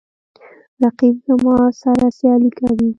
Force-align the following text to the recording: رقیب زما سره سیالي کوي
رقیب 0.81 1.15
زما 1.27 1.55
سره 1.81 2.05
سیالي 2.17 2.51
کوي 2.59 2.87